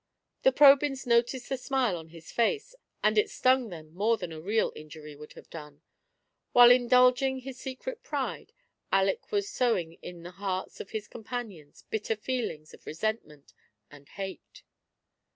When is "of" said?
10.79-10.89, 12.73-12.87